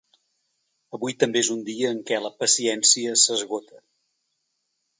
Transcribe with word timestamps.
Avui 0.97 1.15
també 1.23 1.43
és 1.45 1.51
un 1.57 1.59
dia 1.67 1.91
en 1.97 2.01
què 2.09 2.19
la 2.23 2.33
paciència 2.45 3.13
s’esgota. 3.25 3.81